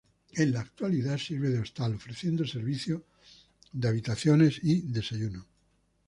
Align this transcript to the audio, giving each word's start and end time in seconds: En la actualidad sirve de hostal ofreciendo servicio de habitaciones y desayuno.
En 0.33 0.51
la 0.51 0.61
actualidad 0.61 1.19
sirve 1.19 1.49
de 1.49 1.59
hostal 1.59 1.93
ofreciendo 1.93 2.43
servicio 2.43 3.05
de 3.71 3.87
habitaciones 3.89 4.57
y 4.63 4.81
desayuno. 4.91 5.45